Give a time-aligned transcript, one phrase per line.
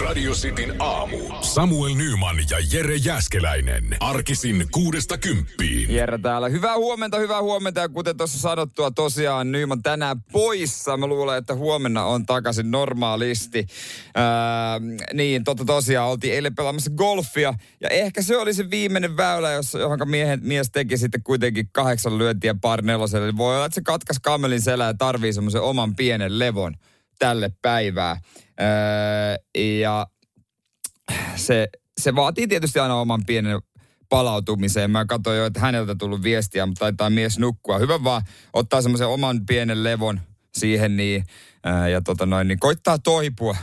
[0.00, 1.18] Radio Cityn aamu.
[1.40, 3.96] Samuel Nyman ja Jere Jäskeläinen.
[4.00, 5.94] Arkisin kuudesta kymppiin.
[5.94, 6.48] Jere täällä.
[6.48, 7.80] Hyvää huomenta, hyvää huomenta.
[7.80, 10.96] Ja kuten tuossa sanottua, tosiaan Nyman tänään poissa.
[10.96, 13.66] Mä luulen, että huomenna on takaisin normaalisti.
[14.14, 14.80] Ää,
[15.12, 17.54] niin, totta tosiaan oltiin eilen pelaamassa golfia.
[17.80, 22.18] Ja ehkä se oli se viimeinen väylä, jossa, johon miehen, mies teki sitten kuitenkin kahdeksan
[22.18, 23.26] lyöntiä par neloselle.
[23.26, 26.76] Eli voi olla, että se katkas kamelin selää ja tarvii semmoisen oman pienen levon
[27.18, 28.20] tälle päivää.
[28.60, 29.36] Öö,
[29.80, 30.06] ja
[31.36, 31.68] se,
[32.00, 33.60] se vaatii tietysti aina oman pienen
[34.08, 34.90] palautumiseen.
[34.90, 37.78] Mä katsoin jo, että häneltä tullut viestiä, mutta taitaa mies nukkua.
[37.78, 40.20] Hyvä vaan ottaa semmoisen oman pienen levon
[40.54, 41.24] siihen niin,
[41.64, 43.56] ää, ja tota noin, niin koittaa toipua.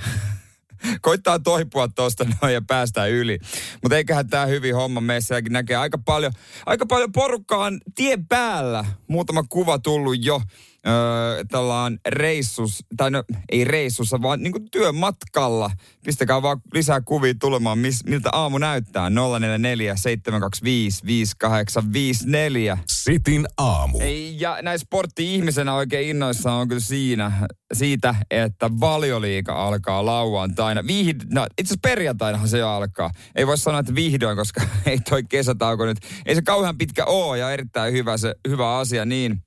[1.01, 3.39] koittaa toipua tuosta noin ja päästä yli.
[3.83, 6.31] Mutta eiköhän tämä hyvin homma meissäkin näkee aika paljon,
[6.65, 8.85] aika paljon porukkaa tien päällä.
[9.07, 10.41] Muutama kuva tullut jo
[10.87, 15.71] öö, tällään reissus, tai no ei reissussa, vaan niin kuin työmatkalla.
[16.05, 19.09] Pistäkää vaan lisää kuvia tulemaan, mis, miltä aamu näyttää.
[19.09, 22.77] 044 725 5854.
[22.87, 23.99] Sitin aamu.
[24.37, 27.31] Ja näin sportti-ihmisenä oikein innoissaan on kyllä siinä,
[27.73, 30.87] siitä, että valioliika alkaa lauantaina.
[30.87, 33.11] Vihd, no, itse asiassa perjantainahan se jo alkaa.
[33.35, 37.35] Ei voi sanoa, että vihdoin, koska ei toi kesätauko nyt, ei se kauhean pitkä oo
[37.35, 39.43] ja erittäin hyvä, se, hyvä asia niin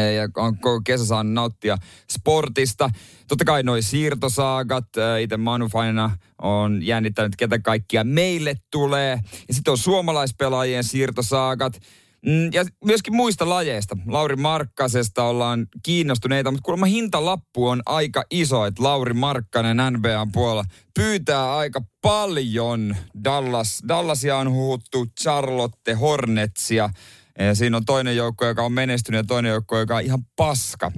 [0.00, 1.76] ja on koko kesä saanut nauttia
[2.12, 2.90] sportista.
[3.28, 4.88] Totta kai noi siirtosaagat,
[5.20, 9.18] itse Manufaina on jännittänyt, ketä kaikkia meille tulee.
[9.48, 11.80] Ja sitten on suomalaispelaajien siirtosaagat.
[12.26, 13.96] Mm, ja myöskin muista lajeista.
[14.06, 20.64] Lauri Markkasesta ollaan kiinnostuneita, mutta kuulemma hintalappu on aika iso, että Lauri Markkanen NBAn puolella
[20.94, 22.96] pyytää aika paljon.
[23.24, 26.90] Dallas, Dallasia on huhuttu, Charlotte, Hornetsia–
[27.38, 30.92] ja siinä on toinen joukko, joka on menestynyt ja toinen joukko, joka on ihan paska.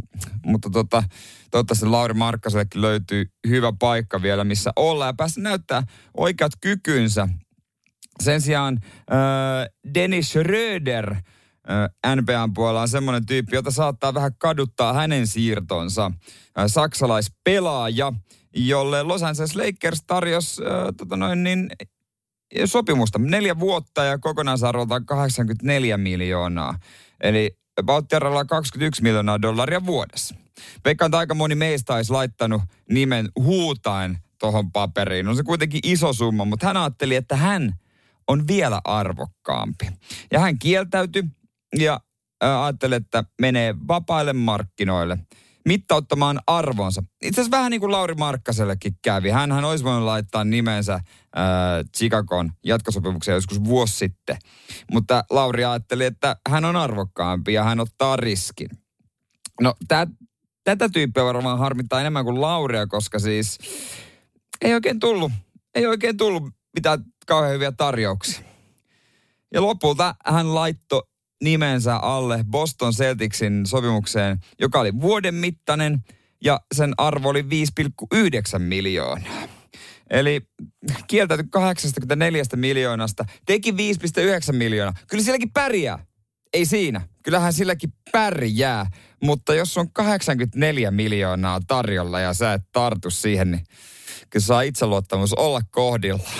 [0.46, 1.02] Mutta tota,
[1.50, 5.82] toivottavasti Lauri Markkasellekin löytyy hyvä paikka vielä, missä olla ja päästä näyttää
[6.16, 7.28] oikeat kykynsä.
[8.22, 14.92] Sen sijaan äh, Dennis Schröder äh, NBAn puolella on semmoinen tyyppi, jota saattaa vähän kaduttaa
[14.92, 16.12] hänen siirtonsa.
[16.58, 18.12] Äh, saksalaispelaaja,
[18.56, 21.70] jolle Los Angeles Lakers tarjosi äh, tota noin, niin
[22.64, 23.18] sopimusta.
[23.18, 26.78] Neljä vuotta ja kokonaisarvoltaan 84 miljoonaa.
[27.20, 30.34] Eli Valttiaralla 21 miljoonaa dollaria vuodessa.
[30.84, 35.28] Veikkaan, että aika moni meistä olisi laittanut nimen huutain tuohon paperiin.
[35.28, 37.74] On se kuitenkin iso summa, mutta hän ajatteli, että hän
[38.28, 39.88] on vielä arvokkaampi.
[40.32, 41.24] Ja hän kieltäytyi
[41.78, 42.00] ja
[42.40, 45.18] ajatteli, että menee vapaille markkinoille–
[45.66, 47.02] mittauttamaan arvonsa.
[47.22, 49.30] Itse asiassa vähän niin kuin Lauri Markkasellekin kävi.
[49.30, 51.02] Hänhän olisi voinut laittaa nimensä äh,
[51.96, 54.36] Chicagon jatkosopimuksen joskus vuosi sitten.
[54.92, 58.68] Mutta Lauri ajatteli, että hän on arvokkaampi ja hän ottaa riskin.
[59.60, 60.06] No tää,
[60.64, 63.58] tätä tyyppiä varmaan harmittaa enemmän kuin Lauria, koska siis
[64.62, 65.32] ei oikein tullut,
[65.74, 66.42] ei oikein tullut
[66.74, 68.40] mitään kauhean hyviä tarjouksia.
[69.54, 71.02] Ja lopulta hän laittoi
[71.42, 76.04] nimensä alle Boston Celticsin sopimukseen, joka oli vuoden mittainen
[76.44, 79.48] ja sen arvo oli 5,9 miljoonaa.
[80.10, 80.40] Eli
[81.06, 83.76] kieltäyty 84 miljoonasta, teki 5,9
[84.52, 84.94] miljoonaa.
[85.08, 85.98] Kyllä silläkin pärjää.
[86.52, 87.00] Ei siinä.
[87.22, 88.86] Kyllähän silläkin pärjää.
[89.22, 93.64] Mutta jos on 84 miljoonaa tarjolla ja sä et tartu siihen, niin
[94.30, 96.30] kyllä saa itseluottamus olla kohdilla.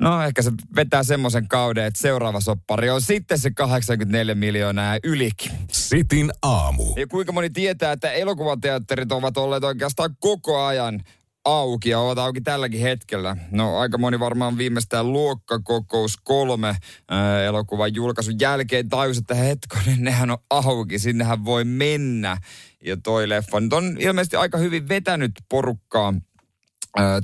[0.00, 5.00] No ehkä se vetää semmoisen kauden, että seuraava soppari on sitten se 84 miljoonaa ja
[5.04, 5.52] ylikin.
[5.72, 6.94] Sitin aamu.
[6.96, 11.00] Ja kuinka moni tietää, että elokuvateatterit ovat olleet oikeastaan koko ajan
[11.44, 13.36] auki ja ovat auki tälläkin hetkellä.
[13.50, 16.76] No aika moni varmaan viimeistään luokkakokous kolme
[17.08, 22.36] ää, elokuvan julkaisun jälkeen tajusi, että hetkonen, nehän on auki, sinnehän voi mennä.
[22.84, 26.14] Ja toi leffa nyt on ilmeisesti aika hyvin vetänyt porukkaa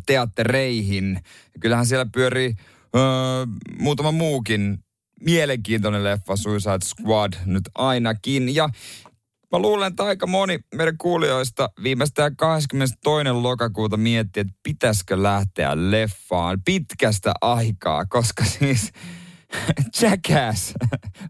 [0.07, 1.21] teattereihin.
[1.61, 2.55] Kyllähän siellä pyörii
[2.97, 3.03] öö,
[3.79, 4.79] muutama muukin
[5.21, 8.55] mielenkiintoinen leffa, Suicide Squad nyt ainakin.
[8.55, 8.69] Ja
[9.53, 13.29] mä luulen, että aika moni meidän kuulijoista viimeistään 22.
[13.29, 18.93] lokakuuta mietti, että pitäisikö lähteä leffaan pitkästä aikaa, koska siis
[20.01, 20.75] Jackass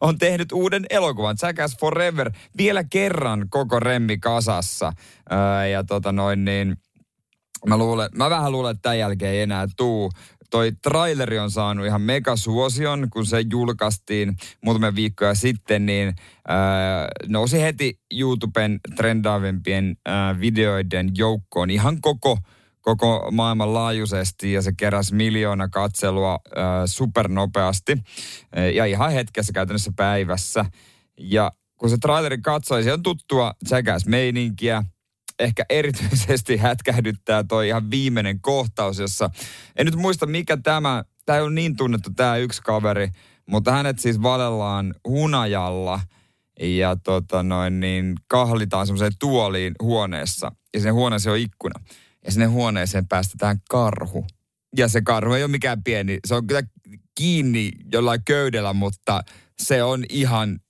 [0.00, 4.92] on tehnyt uuden elokuvan, Jackass Forever, vielä kerran koko remmi kasassa.
[5.72, 6.76] Ja tota noin niin,
[7.68, 10.10] Mä, luulen, mä vähän luulen, että tämän jälkeen ei enää tuu.
[10.50, 16.14] Toi traileri on saanut ihan megasuosion, kun se julkaistiin muutamia viikkoja sitten, niin äh,
[17.28, 22.38] nousi heti YouTuben trendaavimpien äh, videoiden joukkoon ihan koko,
[22.80, 29.92] koko maailman laajuisesti ja se keräsi miljoona katselua äh, supernopeasti äh, ja ihan hetkessä käytännössä
[29.96, 30.64] päivässä.
[31.18, 34.84] Ja kun se traileri katsoi, se on tuttua Jackass-meininkiä,
[35.42, 39.30] ehkä erityisesti hätkähdyttää toi ihan viimeinen kohtaus, jossa
[39.76, 43.08] en nyt muista mikä tämä, tämä ole niin tunnettu tämä yksi kaveri,
[43.46, 46.00] mutta hänet siis valellaan hunajalla
[46.60, 51.80] ja tota noin, niin kahlitaan semmoiseen tuoliin huoneessa ja sinne huoneeseen on ikkuna.
[52.24, 54.26] Ja sinne huoneeseen päästetään karhu.
[54.76, 56.62] Ja se karhu ei ole mikään pieni, se on kyllä
[57.14, 59.22] kiinni jollain köydellä, mutta
[59.62, 60.60] se on ihan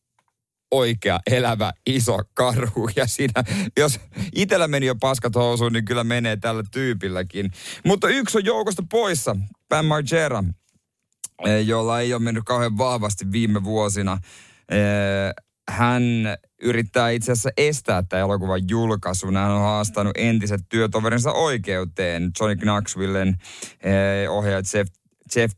[0.72, 2.90] oikea, elävä, iso karhu.
[2.96, 3.44] Ja siinä,
[3.76, 4.00] jos
[4.34, 7.50] itellä meni jo paskat housuun, niin kyllä menee tällä tyypilläkin.
[7.84, 9.36] Mutta yksi on joukosta poissa,
[9.69, 10.44] Bam Margera,
[11.46, 14.19] eh, jolla ei ole mennyt kauhean vahvasti viime vuosina.
[14.69, 16.02] Eh, hän
[16.62, 19.36] yrittää itse asiassa estää tämä elokuvan julkaisun.
[19.36, 23.28] Hän on haastanut entiset työtoverinsa oikeuteen, Johnny Knoxvillen
[23.80, 24.90] eh, ohjaaja Jeff,
[25.36, 25.54] Jeff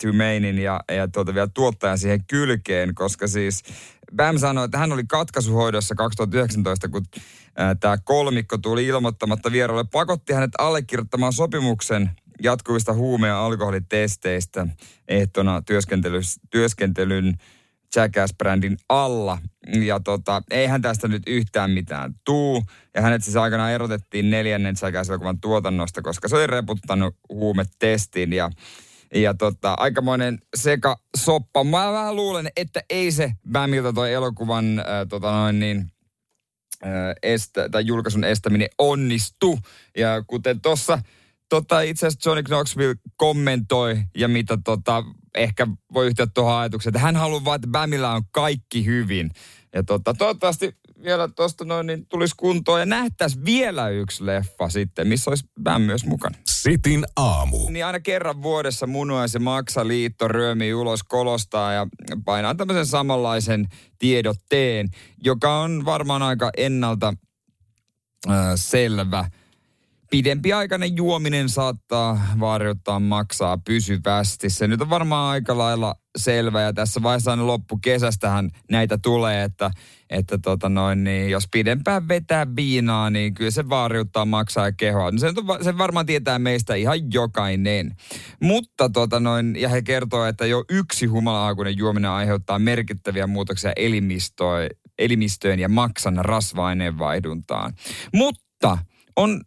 [0.62, 3.62] ja, ja tuota vielä tuottajan siihen kylkeen, koska siis
[4.17, 7.05] Bam sanoi, että hän oli katkaisuhoidossa 2019, kun
[7.81, 9.85] tämä kolmikko tuli ilmoittamatta vieraille.
[9.93, 12.11] Pakotti hänet allekirjoittamaan sopimuksen
[12.43, 14.67] jatkuvista huume- ja alkoholitesteistä
[15.09, 15.62] ehtona
[16.51, 17.35] työskentelyn
[17.97, 19.39] Jackass-brändin alla.
[19.85, 22.62] Ja tota, eihän tästä nyt yhtään mitään tuu.
[22.95, 28.33] Ja hänet siis aikanaan erotettiin neljännen Jackass-elokuvan tuotannosta, koska se oli reputtanut huumetestin.
[28.33, 28.51] Ja
[29.14, 31.64] ja tota, aikamoinen seka soppa.
[31.64, 35.93] Mä vähän luulen, että ei se Bämiltä toi elokuvan äh, tota noin niin,
[36.84, 36.90] äh,
[37.22, 39.58] estä, tai julkaisun estäminen onnistu.
[39.96, 40.99] Ja kuten tuossa
[41.55, 45.05] tota, itse asiassa Johnny Knoxville kommentoi, ja mitä tota,
[45.35, 49.31] ehkä voi yhtyä tuohon ajatukseen, että hän haluaa vaan, että Bämillä on kaikki hyvin.
[49.75, 55.09] Ja tota, toivottavasti vielä tuosta noin, niin tulisi kuntoon ja nähtäisi vielä yksi leffa sitten,
[55.09, 56.39] missä olisi Bäm myös mukana.
[56.47, 57.71] Sitin aamu.
[57.71, 61.87] Niin aina kerran vuodessa munuaisen maksaliitto ryömii ulos kolostaa ja
[62.25, 63.67] painaa tämmöisen samanlaisen
[63.99, 64.89] tiedotteen,
[65.25, 67.15] joka on varmaan aika ennalta
[68.29, 69.29] äh, selvä–
[70.14, 74.50] pidempiaikainen juominen saattaa vaariuttaa maksaa pysyvästi.
[74.50, 79.70] Se nyt on varmaan aika lailla selvä ja tässä vaiheessa aina loppukesästähän näitä tulee, että,
[80.11, 85.11] että tota noin, niin jos pidempään vetää viinaa, niin kyllä se vaariuttaa maksaa kehoa.
[85.11, 85.32] No se,
[85.62, 87.96] se varmaan tietää meistä ihan jokainen.
[88.40, 93.72] Mutta tota noin, ja he kertoo, että jo yksi humala juominen aiheuttaa merkittäviä muutoksia
[94.99, 97.72] elimistöön, ja maksan rasva-aineenvaihduntaan.
[98.12, 98.78] Mutta
[99.17, 99.40] on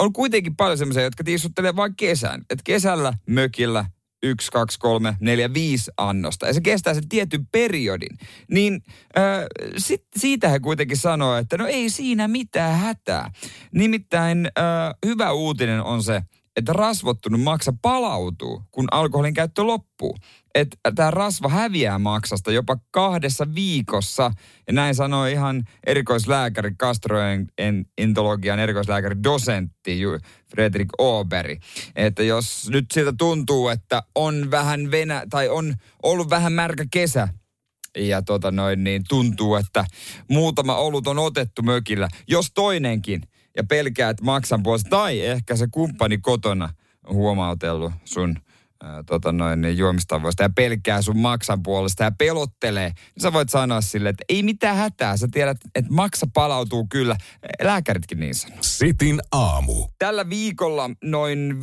[0.00, 2.40] on kuitenkin paljon semmoisia, jotka tiissuttelee vain kesän.
[2.40, 3.84] Että kesällä mökillä
[4.22, 6.46] yksi, kaksi, kolme, neljä, viisi annosta.
[6.46, 8.18] Ja se kestää sen tietyn periodin.
[8.50, 8.82] Niin
[9.18, 9.44] äh,
[9.76, 13.30] sit, siitä he kuitenkin sanoo, että no ei siinä mitään hätää.
[13.74, 16.22] Nimittäin äh, hyvä uutinen on se,
[16.60, 20.16] että rasvottunut maksa palautuu, kun alkoholin käyttö loppuu.
[20.54, 24.30] Että tämä rasva häviää maksasta jopa kahdessa viikossa.
[24.66, 30.00] Ja näin sanoi ihan erikoislääkäri, gastroenterologian erikoislääkäri, dosentti
[30.50, 31.58] Fredrik Oberi.
[31.96, 37.28] Että jos nyt siltä tuntuu, että on vähän venä, tai on ollut vähän märkä kesä,
[37.98, 39.84] ja tota noin, niin tuntuu, että
[40.28, 42.08] muutama olut on otettu mökillä.
[42.28, 43.22] Jos toinenkin,
[43.56, 44.90] ja pelkää, että maksan puolesta.
[44.90, 46.68] Tai ehkä se kumppani kotona
[47.04, 48.36] on huomautellut sun
[48.82, 53.48] ää, tota noin, niin juomistavoista ja pelkää sun maksan puolesta ja pelottelee, niin sä voit
[53.48, 55.16] sanoa sille, että ei mitään hätää.
[55.16, 57.16] Sä tiedät, että maksa palautuu kyllä.
[57.62, 58.58] Lääkäritkin niin sanoo.
[58.60, 59.86] Sitin aamu.
[59.98, 61.60] Tällä viikolla noin 50-60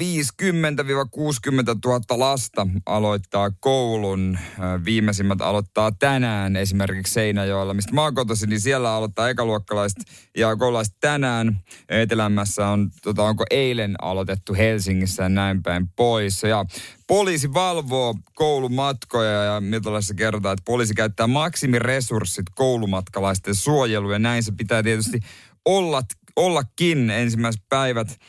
[1.86, 4.40] 000 lasta aloittaa koulun.
[4.86, 10.04] Viimeisimmät aloittaa tänään esimerkiksi Seinäjoella, mistä mä kotoisin, niin siellä aloittaa ekaluokkalaiset
[10.38, 11.60] ja koululaiset tänään.
[11.90, 16.44] Etelämässä on, tota, onko eilen aloitettu Helsingissä ja näin päin pois.
[16.44, 16.66] Ja
[17.08, 24.14] Poliisi valvoo koulumatkoja ja Mitolassa kerrotaan, että poliisi käyttää maksimiresurssit koulumatkalaisten suojeluun.
[24.14, 25.20] Ja näin se pitää tietysti
[25.66, 26.02] olla,
[26.36, 28.20] ollakin ensimmäiset päivät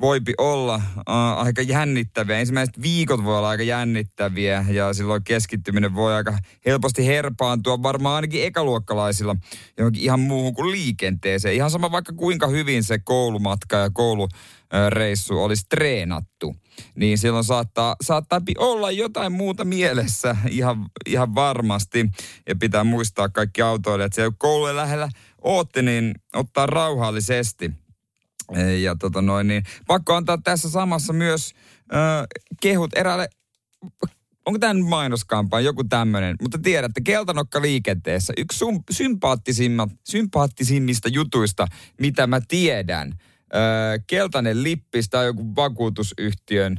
[0.00, 2.38] voipi olla äh, aika jännittäviä.
[2.38, 8.44] Ensimmäiset viikot voi olla aika jännittäviä ja silloin keskittyminen voi aika helposti herpaantua varmaan ainakin
[8.44, 9.36] ekaluokkalaisilla
[9.78, 11.54] johonkin ihan muuhun kuin liikenteeseen.
[11.54, 16.56] Ihan sama vaikka kuinka hyvin se koulumatka ja koulureissu olisi treenattu.
[16.94, 22.10] Niin silloin saattaa, saattaa olla jotain muuta mielessä ihan, ihan varmasti.
[22.48, 25.08] Ja pitää muistaa kaikki autoille, että siellä koulujen lähellä
[25.42, 27.70] ootte, niin ottaa rauhallisesti–
[28.82, 31.54] ja tota noin, niin pakko antaa tässä samassa myös
[31.94, 32.26] äh,
[32.60, 33.28] kehut eräälle
[34.46, 41.66] onko tämä nyt mainoskampaan, joku tämmöinen, mutta tiedätte, keltanokka liikenteessä, yksi sum, sympaattisimmat, sympaattisimmista jutuista,
[42.00, 43.12] mitä mä tiedän.
[43.54, 46.78] Öö, keltainen lippis tai joku vakuutusyhtiön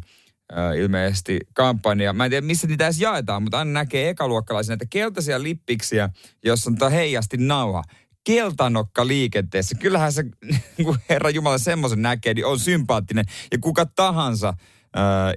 [0.78, 2.14] ilmeisesti kampanja.
[2.14, 6.10] Mä en tiedä, missä niitä edes jaetaan, mutta aina näkee ekaluokkalaisia näitä keltaisia lippiksiä,
[6.44, 7.84] jossa on heijasti nauha
[8.26, 9.76] keltanokka liikenteessä.
[9.76, 10.24] Kyllähän se,
[10.86, 13.26] kun Herra Jumala semmoisen näkee, niin on sympaattinen.
[13.52, 14.54] Ja kuka tahansa äh,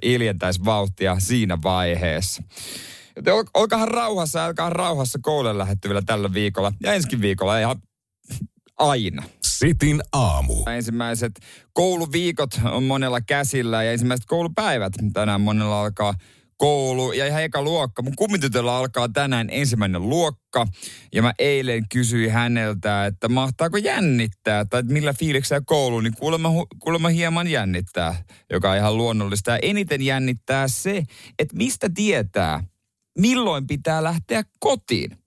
[0.03, 2.43] iljentäisi vauhtia siinä vaiheessa.
[3.17, 6.73] Joten ol, olkahan rauhassa, älkää rauhassa koulujen lähettyvillä tällä viikolla.
[6.83, 7.83] Ja ensi viikolla ihan
[8.79, 9.23] aina.
[9.43, 10.55] Sitin aamu.
[10.67, 11.41] Ensimmäiset
[11.73, 16.15] kouluviikot on monella käsillä ja ensimmäiset koulupäivät tänään monella alkaa
[16.59, 18.03] koulu ja ihan eka luokka.
[18.03, 20.67] Mun kummitytöllä alkaa tänään ensimmäinen luokka
[21.15, 27.09] ja mä eilen kysyin häneltä, että mahtaako jännittää tai millä fiiliksellä koulu, niin kuulemma, kuulemma
[27.09, 29.51] hieman jännittää, joka on ihan luonnollista.
[29.51, 31.03] Ja eniten jännittää se,
[31.39, 32.65] että mistä tietää,
[33.19, 35.18] milloin pitää lähteä kotiin.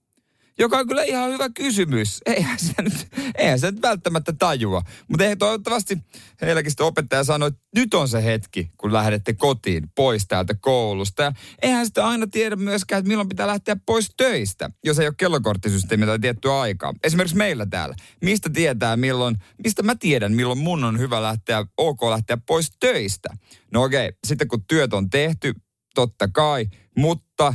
[0.62, 2.22] Joka on kyllä ihan hyvä kysymys.
[2.25, 4.82] Eihän se nyt, eihän se nyt välttämättä tajua.
[5.08, 5.98] Mutta eihän toivottavasti
[6.41, 11.24] heilläkin sitten opettaja sanoi, että nyt on se hetki, kun lähdette kotiin pois täältä koulusta.
[11.24, 15.15] Ja eihän sitä aina tiedä myöskään, että milloin pitää lähteä pois töistä, jos ei ole
[15.18, 16.94] kellokorttisysteemi tai tiettyä aikaa.
[17.03, 17.96] Esimerkiksi meillä täällä.
[18.22, 23.30] Mistä tietää milloin, mistä mä tiedän, milloin mun on hyvä lähteä, ok lähteä pois töistä.
[23.72, 25.53] No okei, sitten kun työt on tehty,
[25.96, 27.53] totta kai, mutta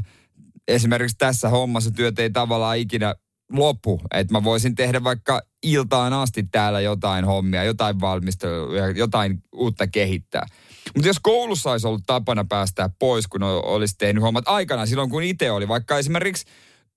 [0.68, 3.14] esimerkiksi tässä hommassa työt ei tavallaan ikinä
[3.52, 4.00] lopu.
[4.14, 10.46] Että mä voisin tehdä vaikka iltaan asti täällä jotain hommia, jotain valmistelua, jotain uutta kehittää.
[10.94, 15.22] Mutta jos koulussa olisi ollut tapana päästää pois, kun olisi tehnyt hommat aikana silloin, kun
[15.22, 16.44] itse oli, vaikka esimerkiksi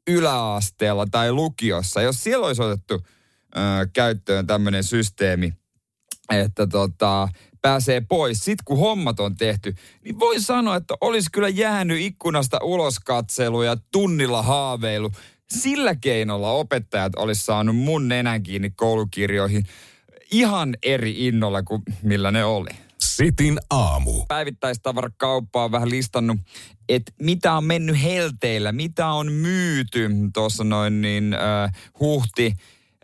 [0.10, 3.60] yläasteella tai lukiossa, jos siellä olisi otettu ö,
[3.94, 5.54] käyttöön tämmöinen systeemi,
[6.30, 7.30] että tota,
[7.62, 12.60] pääsee pois, sit kun hommat on tehty, niin voi sanoa, että olisi kyllä jäänyt ikkunasta
[12.64, 15.12] ulos katselu ja tunnilla haaveilu.
[15.52, 19.64] Sillä keinolla opettajat olisi saanut mun nenän kiinni koulukirjoihin
[20.32, 22.70] ihan eri innolla kuin millä ne oli.
[22.98, 24.26] Sitin aamu.
[24.28, 26.38] Päivittäistavarakauppa on vähän listannut,
[26.90, 32.54] että mitä on mennyt helteillä, mitä on myyty tuossa noin niin äh, huhti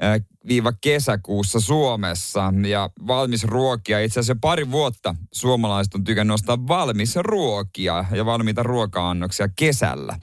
[0.02, 0.35] viiva
[0.82, 4.00] kesäkuussa Suomessa ja valmis ruokia.
[4.00, 10.20] Itse asiassa pari vuotta suomalaiset on tykännyt nostaa valmis ruokia ja valmiita ruoka-annoksia kesällä.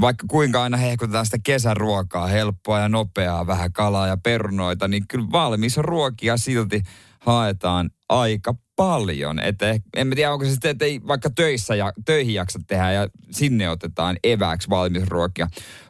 [0.00, 5.26] Vaikka kuinka aina hehkutetaan sitä kesäruokaa, helppoa ja nopeaa, vähän kalaa ja perunoita, niin kyllä
[5.32, 6.82] valmis ruokia silti
[7.20, 9.38] haetaan aika paljon.
[9.38, 13.08] Että en tiedä, onko se sitten, että ei vaikka töissä ja töihin jaksa tehdä ja
[13.30, 15.48] sinne otetaan evääksi valmisruokia.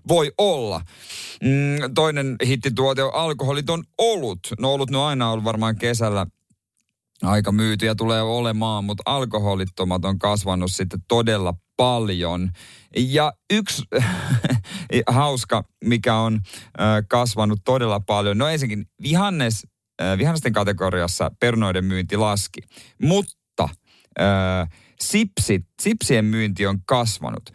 [0.09, 0.81] Voi olla.
[1.43, 4.41] Mm, toinen hittituote on alkoholiton olut.
[4.59, 6.27] No olut ne on aina ollut varmaan kesällä
[7.23, 12.51] aika myytyjä tulee olemaan, mutta alkoholittomat on kasvanut sitten todella paljon.
[12.97, 13.83] Ja yksi
[15.07, 16.41] hauska, mikä on
[17.09, 19.67] kasvanut todella paljon, no ensinnäkin vihannes
[20.19, 22.61] vihannesten kategoriassa perunoiden myynti laski.
[23.03, 23.69] Mutta
[24.21, 24.69] äh,
[25.01, 27.51] sipsit, sipsien myynti on kasvanut.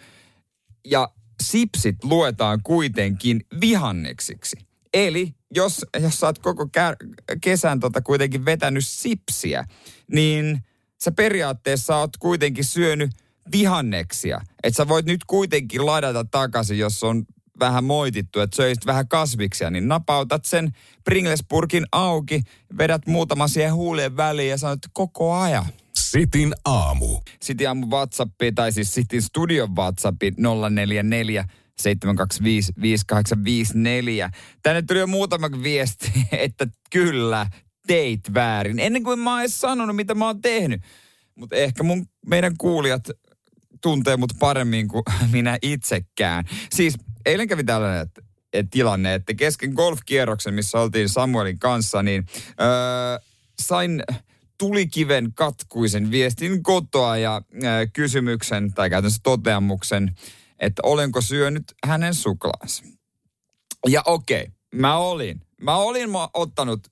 [0.86, 1.10] Ja
[1.43, 4.58] sipsit luetaan kuitenkin vihanneksiksi.
[4.93, 9.65] Eli jos, jos sä oot koko kä- kesän tota kuitenkin vetänyt sipsiä,
[10.12, 10.60] niin
[11.03, 13.12] sä periaatteessa oot kuitenkin syönyt
[13.51, 14.41] vihanneksia.
[14.63, 17.25] Että sä voit nyt kuitenkin ladata takaisin, jos on
[17.59, 20.71] vähän moitittu, että söisit vähän kasviksia, niin napautat sen
[21.03, 22.41] Pringlespurkin auki,
[22.77, 25.65] vedät muutama siihen huulien väliin ja sanot koko ajan.
[25.95, 27.19] Sitin aamu.
[27.41, 30.31] Sitin aamu WhatsAppi, tai siis Sitin studion WhatsAppi
[30.69, 31.45] 044
[31.79, 34.29] 725 5854.
[34.63, 37.47] Tänne tuli jo muutama viesti, että kyllä,
[37.87, 38.79] teit väärin.
[38.79, 40.81] Ennen kuin mä oon edes sanonut, mitä mä oon tehnyt.
[41.35, 43.09] Mutta ehkä mun, meidän kuulijat
[43.81, 46.45] tuntee mut paremmin kuin minä itsekään.
[46.71, 46.95] Siis
[47.29, 48.21] eilen kävi tällainen että,
[48.71, 52.25] tilanne, että kesken golfkierroksen, missä oltiin Samuelin kanssa, niin
[52.62, 52.67] öö,
[53.62, 54.03] sain
[54.57, 60.15] tulikiven katkuisen viestin kotoa ja öö, kysymyksen tai käytännössä toteamuksen,
[60.59, 62.83] että olenko syönyt hänen suklaansa.
[63.88, 65.41] Ja okei, okay, mä olin.
[65.62, 66.88] Mä olin mä ottanut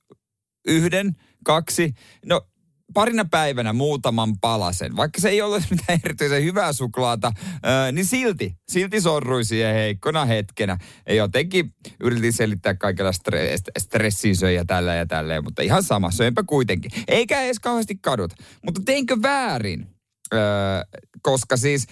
[0.64, 1.94] yhden, kaksi,
[2.26, 2.46] no
[2.94, 8.56] parina päivänä muutaman palasen, vaikka se ei ole mitään erityisen hyvää suklaata, ää, niin silti,
[8.68, 10.78] silti sorrui siihen heikkona hetkenä.
[11.08, 16.42] Ja jotenkin yritin selittää kaikilla stre- stressiä ja tällä ja tälleen, mutta ihan sama, söinpä
[16.42, 16.90] kuitenkin.
[17.08, 18.32] Eikä edes kauheasti kadut.
[18.64, 19.86] Mutta teinkö väärin?
[20.32, 20.84] Ää,
[21.22, 21.86] koska siis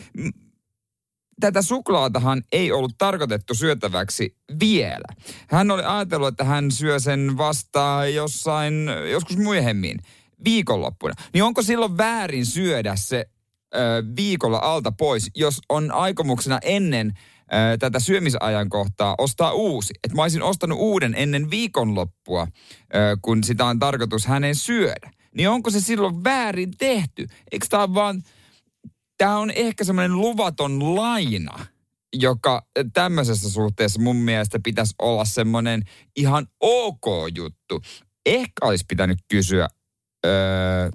[1.40, 5.14] tätä suklaatahan ei ollut tarkoitettu syötäväksi vielä.
[5.48, 9.98] Hän oli ajatellut, että hän syö sen vasta jossain, joskus myöhemmin
[10.44, 13.26] viikonloppuna, niin onko silloin väärin syödä se
[13.74, 13.78] ö,
[14.16, 19.94] viikolla alta pois, jos on aikomuksena ennen ö, tätä syömisajankohtaa ostaa uusi.
[20.04, 22.46] Että mä olisin ostanut uuden ennen viikonloppua,
[22.94, 25.10] ö, kun sitä on tarkoitus hänen syödä.
[25.36, 27.26] Niin onko se silloin väärin tehty?
[27.52, 28.22] Eikö tämä vaan,
[29.18, 31.66] tämä on ehkä semmoinen luvaton laina
[32.20, 35.82] joka tämmöisessä suhteessa mun mielestä pitäisi olla semmoinen
[36.16, 37.82] ihan ok juttu.
[38.26, 39.68] Ehkä olisi pitänyt kysyä
[40.26, 40.90] öö,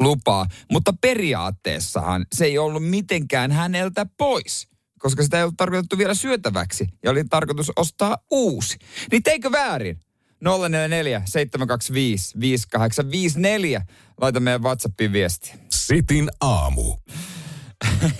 [0.00, 6.14] lupaa, mutta periaatteessahan se ei ollut mitenkään häneltä pois koska sitä ei ollut tarkoitettu vielä
[6.14, 8.78] syötäväksi ja oli tarkoitus ostaa uusi.
[9.10, 10.00] Niin teikö väärin?
[10.40, 13.82] 044 725 5854.
[14.20, 15.52] Laita meidän WhatsAppiin viesti.
[15.70, 16.96] Sitin aamu.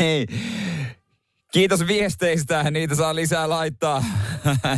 [0.01, 0.27] Hei.
[1.53, 2.71] Kiitos viesteistä.
[2.71, 4.05] Niitä saa lisää laittaa.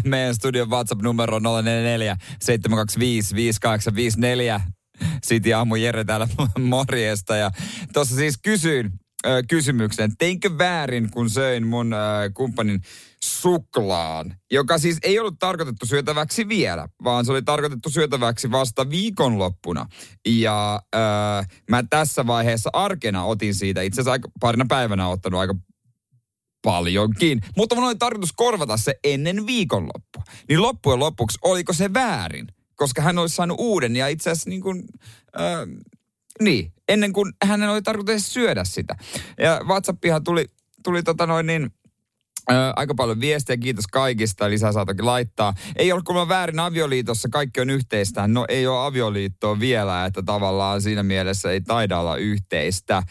[0.04, 4.60] Meidän studion WhatsApp-numero 044 725 5854.
[5.24, 7.36] Siti aamu Jere täällä morjesta.
[7.36, 7.50] Ja
[7.92, 8.92] tuossa siis kysyin
[9.26, 10.16] äh, kysymyksen.
[10.16, 12.00] Teinkö väärin, kun söin mun äh,
[12.34, 12.80] kumppanin
[13.24, 19.86] suklaan, joka siis ei ollut tarkoitettu syötäväksi vielä, vaan se oli tarkoitettu syötäväksi vasta viikonloppuna.
[20.26, 25.54] Ja äh, mä tässä vaiheessa arkena otin siitä, itse asiassa aika, parina päivänä ottanut aika
[26.64, 27.40] paljonkin.
[27.56, 30.22] Mutta mun oli tarkoitus korvata se ennen viikonloppua.
[30.48, 32.46] Niin loppujen lopuksi, oliko se väärin?
[32.76, 34.84] Koska hän olisi saanut uuden ja itse asiassa niin kuin,
[35.40, 35.84] äh,
[36.40, 38.96] niin, ennen kuin hänen oli tarkoitus syödä sitä.
[39.38, 40.44] Ja WhatsAppihan tuli,
[40.84, 41.70] tuli tota noin niin,
[42.50, 45.54] Ö, aika paljon viestejä, kiitos kaikista, lisää saa toki laittaa.
[45.76, 48.28] Ei ole kuulemma väärin avioliitossa, kaikki on yhteistä.
[48.28, 53.02] No ei ole avioliittoa vielä, että tavallaan siinä mielessä ei taida olla yhteistä.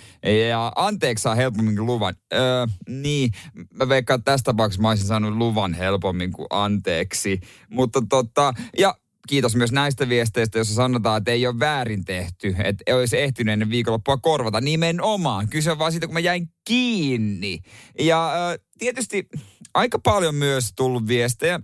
[0.49, 2.15] Ja anteeksi saa helpommin luvan.
[2.33, 3.31] Ö, niin,
[3.73, 7.39] mä veikkaan, että tässä tapauksessa mä olisin saanut luvan helpommin kuin anteeksi.
[7.69, 8.95] Mutta tota, ja
[9.27, 13.53] kiitos myös näistä viesteistä, joissa sanotaan, että ei ole väärin tehty, että ei olisi ehtinyt
[13.53, 14.61] ennen viikonloppua korvata.
[14.61, 15.49] Nimenomaan.
[15.49, 17.59] Kyse on vaan siitä, kun mä jäin kiinni.
[17.99, 18.33] Ja
[18.79, 19.27] tietysti
[19.73, 21.59] aika paljon myös tullut viestejä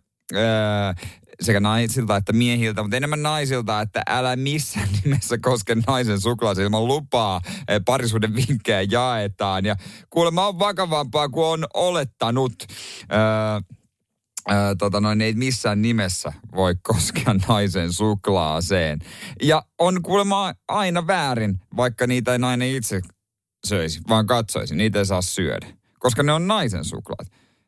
[1.41, 6.87] sekä naisilta että miehiltä, mutta enemmän naisilta, että älä missään nimessä koske naisen suklaaseen ilman
[6.87, 7.41] lupaa.
[7.85, 9.65] Parisuuden vinkkejä jaetaan.
[9.65, 9.75] Ja
[10.09, 12.53] kuulemma on vakavampaa kuin on olettanut.
[13.01, 13.78] Äh,
[14.49, 18.99] ää, tota noin, ei missään nimessä voi koskea naisen suklaaseen.
[19.41, 23.01] Ja on kuulemma aina väärin, vaikka niitä ei nainen itse
[23.67, 24.75] söisi, vaan katsoisi.
[24.75, 25.67] Niitä ei saa syödä,
[25.99, 27.27] koska ne on naisen suklaat.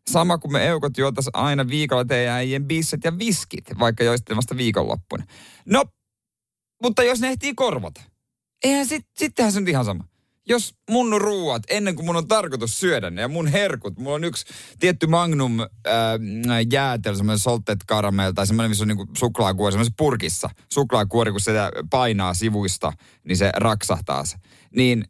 [0.09, 4.57] Sama kuin me eukot juotais aina viikolla teidän äijien bisset ja viskit, vaikka joisitte vasta
[4.57, 5.25] viikonloppuna.
[5.65, 5.85] No,
[6.83, 8.01] mutta jos ne ehtii korvata,
[8.63, 10.10] eihän sit, sittenhän se on ihan sama
[10.47, 14.23] jos mun ruuat, ennen kuin mun on tarkoitus syödä ne, ja mun herkut, mulla on
[14.23, 14.45] yksi
[14.79, 15.67] tietty Magnum äh,
[16.71, 20.49] jäätelö, semmoinen salted caramel, tai semmoinen, missä on niinku suklaakuori, semmoisessa purkissa.
[20.73, 21.53] Suklaakuori, kun se
[21.89, 24.37] painaa sivuista, niin se raksahtaa se.
[24.75, 25.05] Niin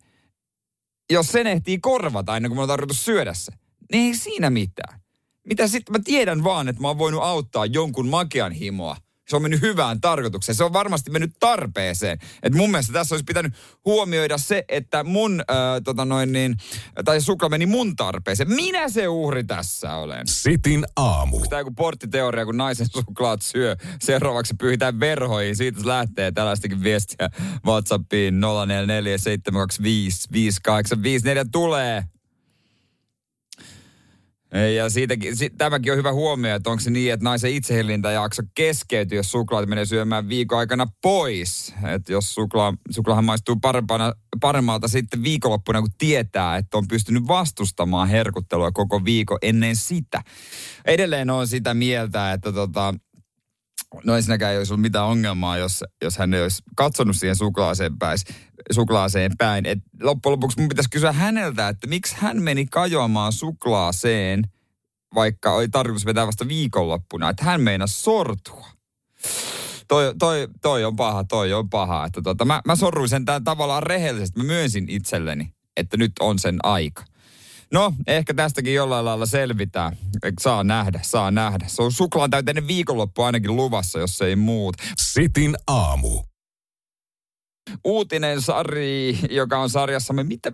[1.11, 3.51] jos sen ehtii korvata ennen kuin mun on tarkoitus syödä se,
[3.91, 5.01] niin ei siinä mitään.
[5.47, 8.97] Mitä sitten, mä tiedän vaan, että mä oon voinut auttaa jonkun makean himoa–
[9.31, 10.55] se on mennyt hyvään tarkoitukseen.
[10.55, 12.19] Se on varmasti mennyt tarpeeseen.
[12.43, 13.53] Et mun mielestä tässä olisi pitänyt
[13.85, 16.55] huomioida se, että mun, äh, tota noin niin,
[17.05, 18.49] tai sukla meni mun tarpeeseen.
[18.49, 20.27] Minä se uhri tässä olen.
[20.27, 21.35] Sitin aamu.
[21.35, 25.55] Onko tämä joku porttiteoria, kun naisen suklaat syö, seuraavaksi pyyhitään verhoihin.
[25.55, 27.29] Siitä lähtee tällaistakin viestiä
[27.65, 28.43] WhatsAppiin 0447255854
[31.51, 32.03] tulee.
[34.75, 37.51] Ja siitäkin, si, tämäkin on hyvä huomio, että onko se niin, että naisen
[38.13, 41.73] jakso keskeytyy, jos suklaat menee syömään viikon aikana pois.
[41.95, 48.09] Että jos suklaa, suklaahan maistuu parempana, paremmalta sitten viikonloppuna, kun tietää, että on pystynyt vastustamaan
[48.09, 50.21] herkuttelua koko viikon ennen sitä.
[50.85, 52.93] Edelleen on sitä mieltä, että tota,
[54.03, 57.97] no ensinnäkään ei olisi ollut mitään ongelmaa, jos, jos hän ei olisi katsonut siihen suklaaseen
[57.97, 58.17] päin,
[58.71, 59.65] suklaaseen päin.
[59.65, 64.43] Et loppujen lopuksi mun pitäisi kysyä häneltä, että miksi hän meni kajoamaan suklaaseen,
[65.15, 68.67] vaikka oli tarkoitus vetää vasta viikonloppuna, että hän meinasi sortua.
[69.87, 72.05] Toi, toi, toi on paha, toi on paha.
[72.05, 74.39] Että tota, mä, mä sorruin sen tavallaan rehellisesti.
[74.39, 77.03] Mä myönsin itselleni, että nyt on sen aika.
[77.73, 79.97] No, ehkä tästäkin jollain lailla selvitään.
[80.39, 81.65] Saa nähdä, saa nähdä.
[81.67, 84.75] Se on suklaan täyteinen viikonloppu ainakin luvassa, jos ei muut.
[84.97, 86.23] Sitin aamu.
[87.83, 90.51] Uutinen Sari, joka on sarjassamme, mitä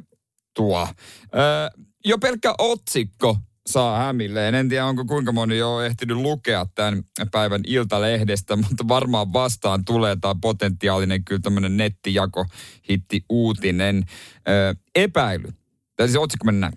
[0.55, 0.87] tuo?
[1.35, 1.69] Öö,
[2.05, 4.55] jo pelkkä otsikko saa hämilleen.
[4.55, 10.17] En tiedä, onko kuinka moni jo ehtinyt lukea tämän päivän Iltalehdestä, mutta varmaan vastaan tulee
[10.21, 12.45] tämä potentiaalinen kyllä tämmöinen nettijako
[12.89, 14.03] hitti uutinen.
[14.49, 15.47] Öö, epäily.
[15.95, 16.73] Tai siis otsikko mennään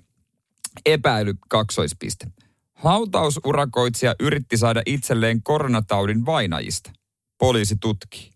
[0.87, 2.27] Epäily kaksoispiste.
[2.73, 6.93] Hautausurakoitsija yritti saada itselleen koronataudin vainajista.
[7.39, 8.33] Poliisi tutkii.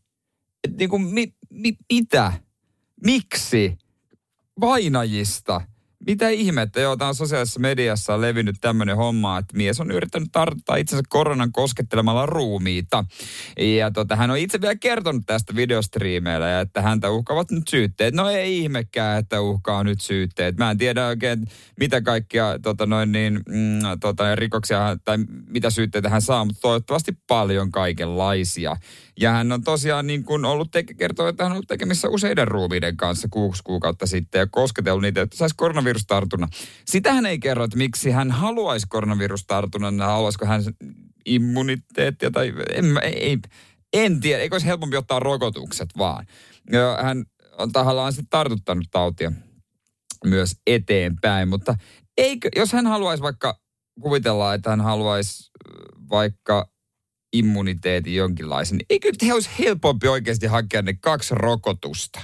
[0.64, 2.33] Et niin kuin, mi, mi, mitä?
[3.05, 3.79] Miksi?
[4.61, 5.61] Vainajista?
[6.07, 10.29] Mitä ihmettä, joo, tämä on sosiaalisessa mediassa on levinnyt tämmöinen homma, että mies on yrittänyt
[10.33, 13.05] tartuttaa itsensä koronan koskettelemalla ruumiita.
[13.59, 18.14] Ja tota, hän on itse vielä kertonut tästä videostriimeillä, ja että häntä uhkaavat nyt syytteet.
[18.14, 20.57] No ei ihmekään, että uhkaa nyt syytteet.
[20.57, 21.47] Mä en tiedä oikein,
[21.81, 27.12] mitä kaikkia tota noin niin, mm, tota, rikoksia tai mitä syytteitä hän saa, mutta toivottavasti
[27.27, 28.77] paljon kaikenlaisia.
[29.21, 32.49] Ja hän on tosiaan niin kuin ollut te- kertoo, että hän on ollut tekemissä useiden
[32.49, 35.55] ruumiiden kanssa kuusi kuukautta sitten ja kosketellut niitä, että saisi
[35.94, 36.48] koronavirustartunnan.
[36.87, 40.62] Sitä hän ei kerro, että miksi hän haluaisi koronavirustartunnan, haluaisiko hän
[41.26, 43.38] immuniteettia tai en, ei,
[43.92, 46.26] en tiedä, eikö olisi helpompi ottaa rokotukset vaan.
[46.72, 47.24] Ja hän
[47.59, 49.33] on tahallaan sitten tartuttanut tautia
[50.24, 51.74] myös eteenpäin, mutta
[52.18, 53.61] eikö, jos hän haluaisi vaikka
[54.00, 55.50] kuvitellaan, että hän haluaisi
[56.11, 56.68] vaikka
[57.33, 62.20] immuniteetin jonkinlaisen, eikö he olisi helpompi oikeasti hakea ne kaksi rokotusta?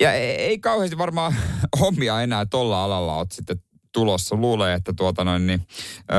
[0.00, 1.34] Ja ei, ei kauheasti varmaan
[1.80, 4.36] hommia enää tuolla alalla ole sitten tulossa.
[4.36, 5.66] Luulee, että tuota noin, niin,
[6.12, 6.18] öö,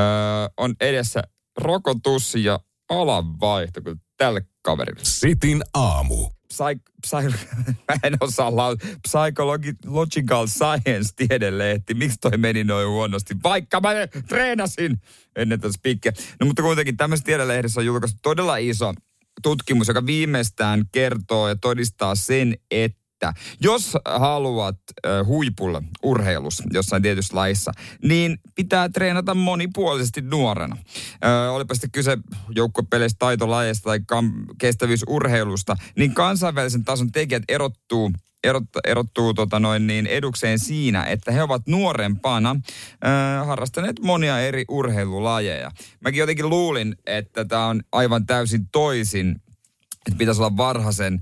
[0.57, 1.23] on edessä
[1.57, 2.59] rokotus ja
[2.89, 5.01] alanvaihto kuin tälle kaverille.
[5.03, 6.29] Sitin aamu.
[6.47, 7.38] Psy, psy,
[7.88, 8.75] mä en osaa lau,
[9.07, 11.93] Psychological Science tiedelehti.
[11.93, 13.35] Miksi toi meni noin huonosti?
[13.43, 13.89] Vaikka mä
[14.27, 15.01] treenasin
[15.35, 16.11] ennen tätä spikkiä.
[16.39, 18.93] No mutta kuitenkin tämmöisessä tiedelehdessä on julkaistu todella iso
[19.43, 27.01] tutkimus, joka viimeistään kertoo ja todistaa sen, että että jos haluat äh, huipulla urheilussa jossain
[27.01, 27.71] tietyssä laissa,
[28.04, 30.78] niin pitää treenata monipuolisesti nuorena.
[31.25, 32.17] Äh, olipa sitten kyse
[32.56, 38.12] joukkopeleistä, taitolajeista tai kam- kestävyysurheilusta, niin kansainvälisen tason tekijät erottuu
[38.43, 42.56] erot, erottuu tota noin niin edukseen siinä, että he ovat nuorempana
[43.06, 45.71] äh, harrastaneet monia eri urheilulajeja.
[45.99, 49.36] Mäkin jotenkin luulin, että tämä on aivan täysin toisin,
[50.08, 51.21] että pitäisi olla varhaisen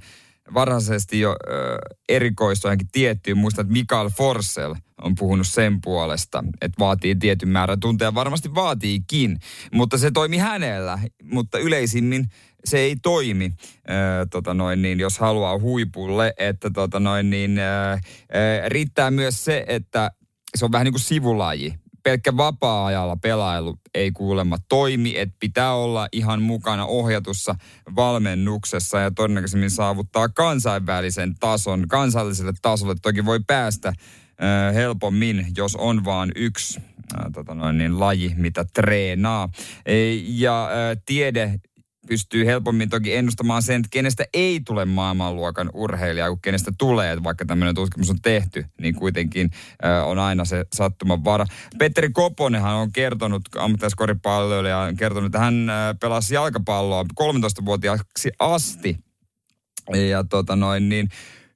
[0.54, 1.78] varhaisesti jo ö,
[2.10, 3.38] erikoistua johonkin tiettyyn.
[3.38, 8.16] Muistan, että Mikael Forssell on puhunut sen puolesta, että vaatii tietyn määrän tunteja.
[8.16, 9.38] Varmasti vaatiikin,
[9.72, 11.00] mutta se toimi hänellä.
[11.24, 12.26] Mutta yleisimmin
[12.66, 13.52] se ei toimi,
[13.90, 13.94] ö,
[14.32, 16.34] tota noin, niin, jos haluaa huipulle.
[16.38, 18.00] Että tota noin, niin, ö, ö,
[18.70, 20.12] riittää myös se, että
[20.58, 26.08] se on vähän niin kuin sivulaji pelkkä vapaa-ajalla pelailu ei kuulemma toimi, että pitää olla
[26.12, 27.56] ihan mukana ohjatussa
[27.96, 32.96] valmennuksessa ja todennäköisemmin saavuttaa kansainvälisen tason, kansalliselle tasolle.
[33.02, 38.66] Toki voi päästä äh, helpommin, jos on vain yksi äh, tota noin, niin, laji, mitä
[38.74, 39.50] treenaa.
[39.86, 41.60] E, ja äh, tiede
[42.08, 47.46] pystyy helpommin toki ennustamaan sen, että kenestä ei tule maailmanluokan urheilija, kun kenestä tulee, vaikka
[47.46, 49.50] tämmöinen tutkimus on tehty, niin kuitenkin
[49.86, 51.46] äh, on aina se sattuman vara.
[51.78, 58.98] Petteri Koponenhan on kertonut, ammattilaiskoripalloilija on kertonut, että hän äh, pelasi jalkapalloa 13-vuotiaaksi asti.
[60.10, 61.10] Ja tota noin, niin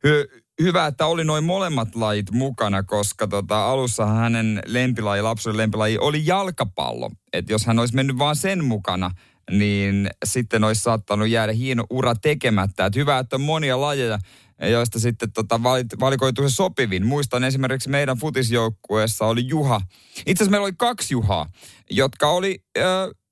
[0.03, 0.27] hy,
[0.61, 6.25] hyvä, että oli noin molemmat lajit mukana, koska tota, alussa hänen lempilaji, lapsuuden lempilaji oli
[6.25, 7.11] jalkapallo.
[7.33, 9.11] Että jos hän olisi mennyt vaan sen mukana,
[9.51, 12.85] niin sitten olisi saattanut jäädä hieno ura tekemättä.
[12.85, 14.19] Et hyvä, että on monia lajeja,
[14.61, 15.63] joista sitten tota
[15.99, 17.05] valikoitu se sopivin.
[17.05, 19.81] Muistan esimerkiksi meidän futisjoukkueessa oli Juha.
[20.17, 21.49] Itse asiassa meillä oli kaksi Juhaa,
[21.91, 22.83] jotka oli äh,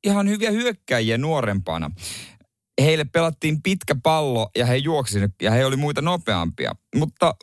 [0.04, 1.92] ihan hyviä hyökkäjiä nuorempana.
[2.82, 6.72] Heille pelattiin pitkä pallo ja he juoksivat ja he oli muita nopeampia.
[6.96, 7.36] Mutta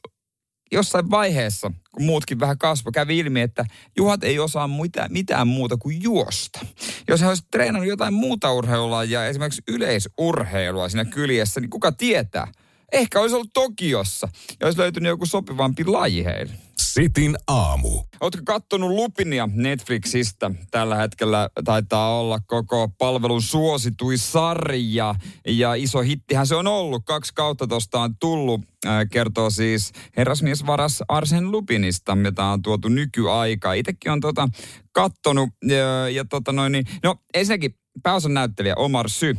[0.72, 3.64] jossain vaiheessa, kun muutkin vähän kasvo, kävi ilmi, että
[3.96, 6.60] Juhat ei osaa mitään, mitään muuta kuin juosta.
[7.08, 12.52] Jos hän olisi treenannut jotain muuta urheilua ja esimerkiksi yleisurheilua siinä kyljessä, niin kuka tietää?
[12.92, 14.28] Ehkä olisi ollut Tokiossa
[14.60, 16.52] ja olisi löytynyt joku sopivampi laji heille.
[16.78, 18.02] Sitin aamu.
[18.20, 20.50] Oletko kattonut Lupinia Netflixistä?
[20.70, 25.14] Tällä hetkellä taitaa olla koko palvelun suositui sarja.
[25.48, 27.02] Ja iso hittihän se on ollut.
[27.04, 28.60] Kaksi kautta tuosta on tullut.
[28.86, 33.72] Äh, kertoo siis herrasmies varas Arsen Lupinista, jota on tuotu nykyaikaa.
[33.72, 34.48] Itsekin on tota
[34.92, 35.48] kattonut.
[35.64, 39.36] Ja, ja tota noin, niin, no ensinnäkin pääosan näyttelijä Omar Sy.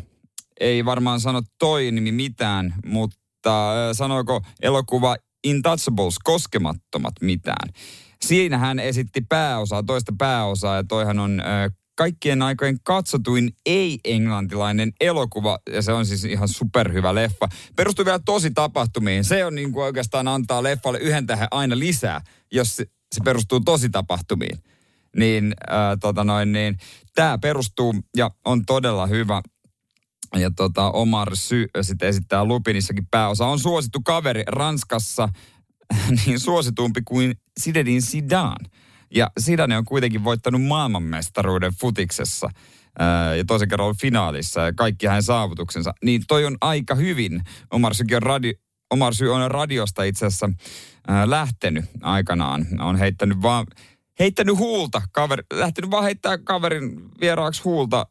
[0.59, 7.69] Ei varmaan sano toi nimi mitään, mutta äh, sanoiko elokuva Intouchables, koskemattomat mitään.
[8.21, 11.41] Siinä hän esitti pääosaa, toista pääosaa ja toihan on
[11.95, 17.47] kaikkien aikojen katsotuin ei-englantilainen elokuva, ja se on siis ihan superhyvä leffa.
[17.75, 19.23] Perustuu vielä tosi tapahtumiin.
[19.23, 23.59] Se on niin kuin oikeastaan antaa leffalle yhden tähän aina lisää, jos se, se perustuu
[23.59, 24.59] tosi tapahtumiin.
[25.15, 26.77] Niin, äh, tota noin, niin
[27.15, 29.41] tämä perustuu ja on todella hyvä.
[30.39, 33.45] Ja tota, Omar Sy sitten esittää Lupinissakin pääosa.
[33.45, 35.29] On suosittu kaveri Ranskassa
[36.25, 38.57] niin suositumpi kuin Sidedin Sidan.
[39.15, 42.49] Ja Sidane on kuitenkin voittanut maailmanmestaruuden futiksessa
[43.37, 45.93] ja toisen kerran ollut finaalissa ja kaikki hänen saavutuksensa.
[46.03, 47.41] Niin toi on aika hyvin.
[47.71, 48.53] Omar Sykin on, radi,
[48.91, 50.49] Omar Sy on radiosta itse asiassa
[51.25, 52.65] lähtenyt aikanaan.
[52.79, 53.65] On heittänyt vaan,
[54.19, 58.05] heittänyt huulta, kaveri, lähtenyt vaan heittää kaverin vieraaksi huulta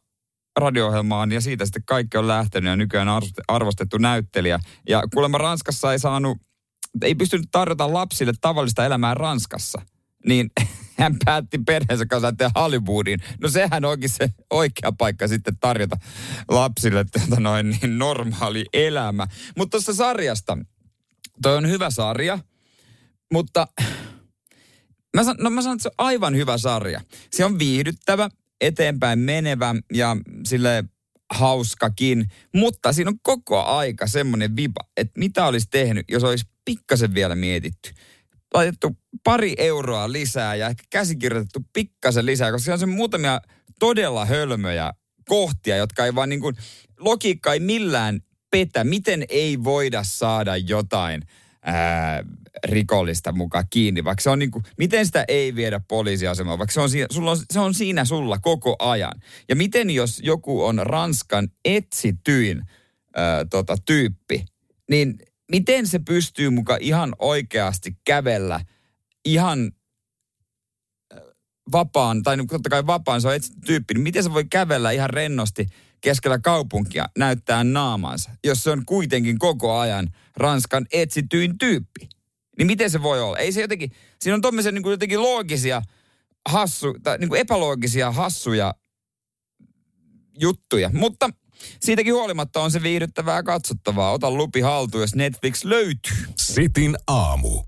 [0.59, 0.91] radio
[1.33, 3.07] ja siitä sitten kaikki on lähtenyt ja nykyään
[3.47, 4.59] arvostettu näyttelijä.
[4.89, 6.37] Ja kuulemma Ranskassa ei saanut,
[7.01, 9.81] ei pystynyt tarjota lapsille tavallista elämää Ranskassa.
[10.27, 10.51] Niin
[10.99, 13.19] hän päätti perheensä kanssa lähteä Hollywoodiin.
[13.41, 15.97] No sehän onkin se oikea paikka sitten tarjota
[16.49, 19.27] lapsille tuota noin niin normaali elämä.
[19.57, 20.57] Mutta tuosta sarjasta,
[21.41, 22.39] toi on hyvä sarja,
[23.31, 23.67] mutta
[25.15, 27.01] mä, san, no mä sanon, että se on aivan hyvä sarja.
[27.31, 28.29] Se on viihdyttävä,
[28.63, 30.83] eteenpäin menevä ja sille
[31.33, 37.13] hauskakin, mutta siinä on koko aika semmoinen vipa, että mitä olisi tehnyt, jos olisi pikkasen
[37.13, 37.91] vielä mietitty.
[38.53, 43.41] Laitettu pari euroa lisää ja ehkä käsikirjoitettu pikkasen lisää, koska siellä on se muutamia
[43.79, 44.93] todella hölmöjä
[45.27, 46.55] kohtia, jotka ei vaan niin kuin,
[46.99, 48.19] logiikka ei millään
[48.51, 48.83] petä.
[48.83, 51.21] Miten ei voida saada jotain
[51.63, 52.23] ää,
[52.63, 56.81] rikollista mukaan kiinni, vaikka se on niin kuin, miten sitä ei viedä poliisiasemaan, vaikka se
[56.81, 59.21] on, siinä, sulla on, se on siinä sulla koko ajan.
[59.49, 62.61] Ja miten jos joku on Ranskan etsityin
[63.15, 64.45] ää, tota, tyyppi,
[64.89, 65.19] niin
[65.51, 68.59] miten se pystyy mukaan ihan oikeasti kävellä
[69.25, 69.71] ihan
[71.71, 73.33] vapaan, tai totta kai vapaan, se on
[73.65, 75.67] tyyppi, niin miten se voi kävellä ihan rennosti
[76.03, 82.09] keskellä kaupunkia näyttää naamansa, jos se on kuitenkin koko ajan Ranskan etsityin tyyppi?
[82.57, 83.37] Niin miten se voi olla?
[83.37, 85.81] Ei se jotenkin, siinä on tuommoisia niin jotenkin loogisia,
[86.49, 88.73] hassu, tai niin kuin epäloogisia, hassuja
[90.39, 90.89] juttuja.
[90.93, 91.29] Mutta
[91.79, 94.11] siitäkin huolimatta on se viihdyttävää katsottavaa.
[94.11, 96.25] Ota lupi haltuun, jos Netflix löytyy.
[96.37, 97.63] Sitin aamu.